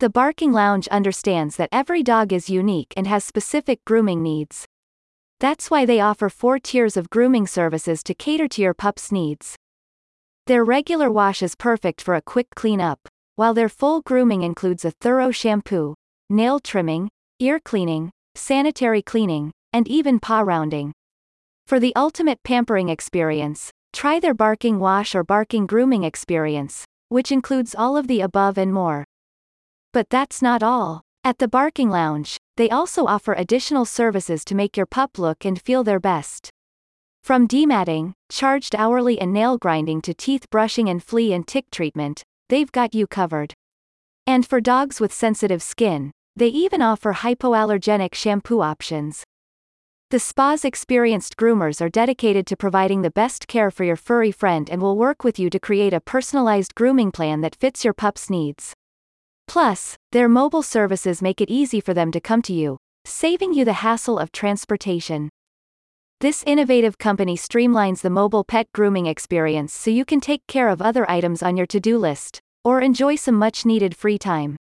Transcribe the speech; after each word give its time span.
The 0.00 0.08
Barking 0.08 0.52
Lounge 0.52 0.86
understands 0.92 1.56
that 1.56 1.70
every 1.72 2.04
dog 2.04 2.32
is 2.32 2.48
unique 2.48 2.94
and 2.96 3.04
has 3.08 3.24
specific 3.24 3.84
grooming 3.84 4.22
needs. 4.22 4.64
That's 5.40 5.72
why 5.72 5.86
they 5.86 5.98
offer 5.98 6.28
four 6.28 6.60
tiers 6.60 6.96
of 6.96 7.10
grooming 7.10 7.48
services 7.48 8.04
to 8.04 8.14
cater 8.14 8.46
to 8.46 8.62
your 8.62 8.74
pup's 8.74 9.10
needs. 9.10 9.56
Their 10.46 10.62
regular 10.62 11.10
wash 11.10 11.42
is 11.42 11.56
perfect 11.56 12.00
for 12.00 12.14
a 12.14 12.22
quick 12.22 12.46
cleanup, 12.54 13.08
while 13.34 13.54
their 13.54 13.68
full 13.68 14.00
grooming 14.02 14.44
includes 14.44 14.84
a 14.84 14.92
thorough 14.92 15.32
shampoo, 15.32 15.96
nail 16.30 16.60
trimming, 16.60 17.08
ear 17.40 17.58
cleaning, 17.58 18.12
sanitary 18.36 19.02
cleaning, 19.02 19.50
and 19.72 19.88
even 19.88 20.20
paw 20.20 20.42
rounding. 20.42 20.92
For 21.66 21.80
the 21.80 21.96
ultimate 21.96 22.38
pampering 22.44 22.88
experience, 22.88 23.72
try 23.92 24.20
their 24.20 24.32
barking 24.32 24.78
wash 24.78 25.16
or 25.16 25.24
barking 25.24 25.66
grooming 25.66 26.04
experience, 26.04 26.84
which 27.08 27.32
includes 27.32 27.74
all 27.74 27.96
of 27.96 28.06
the 28.06 28.20
above 28.20 28.58
and 28.58 28.72
more. 28.72 29.04
But 29.98 30.10
that's 30.10 30.40
not 30.40 30.62
all. 30.62 31.02
At 31.24 31.38
the 31.38 31.48
Barking 31.48 31.90
Lounge, 31.90 32.36
they 32.56 32.70
also 32.70 33.06
offer 33.06 33.32
additional 33.32 33.84
services 33.84 34.44
to 34.44 34.54
make 34.54 34.76
your 34.76 34.86
pup 34.86 35.18
look 35.18 35.44
and 35.44 35.60
feel 35.60 35.82
their 35.82 35.98
best. 35.98 36.50
From 37.24 37.48
dematting, 37.48 38.12
charged 38.30 38.76
hourly 38.76 39.20
and 39.20 39.32
nail 39.32 39.58
grinding 39.58 40.00
to 40.02 40.14
teeth 40.14 40.48
brushing 40.50 40.88
and 40.88 41.02
flea 41.02 41.32
and 41.32 41.44
tick 41.44 41.68
treatment, 41.72 42.22
they've 42.48 42.70
got 42.70 42.94
you 42.94 43.08
covered. 43.08 43.54
And 44.24 44.46
for 44.46 44.60
dogs 44.60 45.00
with 45.00 45.12
sensitive 45.12 45.64
skin, 45.64 46.12
they 46.36 46.46
even 46.46 46.80
offer 46.80 47.14
hypoallergenic 47.14 48.14
shampoo 48.14 48.60
options. 48.60 49.24
The 50.10 50.20
spa's 50.20 50.64
experienced 50.64 51.36
groomers 51.36 51.80
are 51.80 51.90
dedicated 51.90 52.46
to 52.46 52.56
providing 52.56 53.02
the 53.02 53.10
best 53.10 53.48
care 53.48 53.72
for 53.72 53.82
your 53.82 53.96
furry 53.96 54.30
friend 54.30 54.70
and 54.70 54.80
will 54.80 54.96
work 54.96 55.24
with 55.24 55.40
you 55.40 55.50
to 55.50 55.58
create 55.58 55.92
a 55.92 56.00
personalized 56.00 56.76
grooming 56.76 57.10
plan 57.10 57.40
that 57.40 57.56
fits 57.56 57.84
your 57.84 57.94
pup's 57.94 58.30
needs. 58.30 58.76
Plus, 59.48 59.96
their 60.12 60.28
mobile 60.28 60.62
services 60.62 61.22
make 61.22 61.40
it 61.40 61.50
easy 61.50 61.80
for 61.80 61.94
them 61.94 62.12
to 62.12 62.20
come 62.20 62.42
to 62.42 62.52
you, 62.52 62.76
saving 63.06 63.54
you 63.54 63.64
the 63.64 63.80
hassle 63.84 64.18
of 64.18 64.30
transportation. 64.30 65.30
This 66.20 66.44
innovative 66.46 66.98
company 66.98 67.34
streamlines 67.34 68.02
the 68.02 68.10
mobile 68.10 68.44
pet 68.44 68.66
grooming 68.74 69.06
experience 69.06 69.72
so 69.72 69.90
you 69.90 70.04
can 70.04 70.20
take 70.20 70.46
care 70.46 70.68
of 70.68 70.82
other 70.82 71.10
items 71.10 71.42
on 71.42 71.56
your 71.56 71.66
to-do 71.66 71.96
list, 71.96 72.40
or 72.62 72.82
enjoy 72.82 73.16
some 73.16 73.36
much-needed 73.36 73.96
free 73.96 74.18
time. 74.18 74.56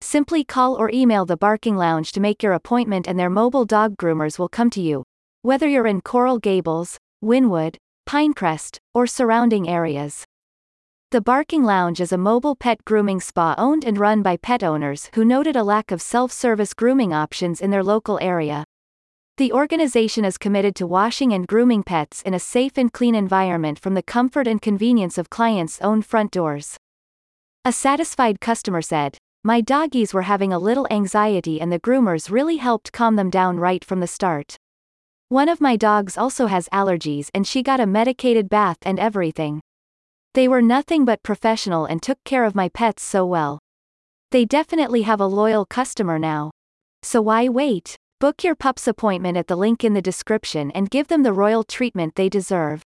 Simply 0.00 0.44
call 0.44 0.76
or 0.76 0.90
email 0.90 1.26
the 1.26 1.36
Barking 1.36 1.76
Lounge 1.76 2.12
to 2.12 2.20
make 2.20 2.42
your 2.42 2.52
appointment 2.52 3.08
and 3.08 3.18
their 3.18 3.30
mobile 3.30 3.64
dog 3.64 3.96
groomers 3.96 4.38
will 4.38 4.48
come 4.48 4.70
to 4.70 4.80
you. 4.80 5.02
Whether 5.42 5.66
you're 5.66 5.86
in 5.86 6.00
Coral 6.00 6.38
Gables, 6.38 6.96
Wynwood, 7.24 7.76
Pinecrest, 8.08 8.78
or 8.94 9.06
surrounding 9.06 9.68
areas. 9.68 10.24
The 11.12 11.20
Barking 11.20 11.62
Lounge 11.62 12.00
is 12.00 12.10
a 12.10 12.16
mobile 12.16 12.56
pet 12.56 12.86
grooming 12.86 13.20
spa 13.20 13.54
owned 13.58 13.84
and 13.84 13.98
run 13.98 14.22
by 14.22 14.38
pet 14.38 14.64
owners 14.64 15.10
who 15.14 15.26
noted 15.26 15.56
a 15.56 15.62
lack 15.62 15.90
of 15.90 16.00
self-service 16.00 16.72
grooming 16.72 17.12
options 17.12 17.60
in 17.60 17.70
their 17.70 17.84
local 17.84 18.18
area. 18.22 18.64
The 19.36 19.52
organization 19.52 20.24
is 20.24 20.38
committed 20.38 20.74
to 20.76 20.86
washing 20.86 21.34
and 21.34 21.46
grooming 21.46 21.82
pets 21.82 22.22
in 22.22 22.32
a 22.32 22.38
safe 22.38 22.78
and 22.78 22.90
clean 22.90 23.14
environment 23.14 23.78
from 23.78 23.92
the 23.92 24.02
comfort 24.02 24.46
and 24.46 24.62
convenience 24.62 25.18
of 25.18 25.28
clients' 25.28 25.82
own 25.82 26.00
front 26.00 26.30
doors. 26.30 26.78
A 27.66 27.72
satisfied 27.72 28.40
customer 28.40 28.80
said, 28.80 29.18
My 29.44 29.60
doggies 29.60 30.14
were 30.14 30.22
having 30.22 30.50
a 30.50 30.58
little 30.58 30.88
anxiety 30.90 31.60
and 31.60 31.70
the 31.70 31.78
groomers 31.78 32.30
really 32.30 32.56
helped 32.56 32.90
calm 32.90 33.16
them 33.16 33.28
down 33.28 33.58
right 33.58 33.84
from 33.84 34.00
the 34.00 34.06
start. 34.06 34.56
One 35.28 35.50
of 35.50 35.60
my 35.60 35.76
dogs 35.76 36.16
also 36.16 36.46
has 36.46 36.70
allergies 36.70 37.28
and 37.34 37.46
she 37.46 37.62
got 37.62 37.80
a 37.80 37.86
medicated 37.86 38.48
bath 38.48 38.78
and 38.80 38.98
everything. 38.98 39.60
They 40.34 40.48
were 40.48 40.62
nothing 40.62 41.04
but 41.04 41.22
professional 41.22 41.84
and 41.84 42.02
took 42.02 42.18
care 42.24 42.44
of 42.44 42.54
my 42.54 42.70
pets 42.70 43.02
so 43.02 43.26
well. 43.26 43.58
They 44.30 44.46
definitely 44.46 45.02
have 45.02 45.20
a 45.20 45.26
loyal 45.26 45.66
customer 45.66 46.18
now. 46.18 46.50
So 47.02 47.20
why 47.20 47.48
wait? 47.48 47.96
Book 48.18 48.42
your 48.42 48.54
pup's 48.54 48.86
appointment 48.86 49.36
at 49.36 49.48
the 49.48 49.56
link 49.56 49.84
in 49.84 49.92
the 49.92 50.00
description 50.00 50.70
and 50.70 50.88
give 50.88 51.08
them 51.08 51.22
the 51.22 51.34
royal 51.34 51.64
treatment 51.64 52.14
they 52.14 52.30
deserve. 52.30 52.82